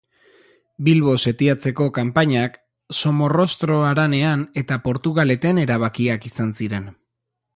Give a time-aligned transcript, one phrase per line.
[0.85, 2.55] Bilbo setiatzeko kanpainak,
[3.01, 6.89] Somorrostro Haranean eta Portugaleten erabakiak izan ziren.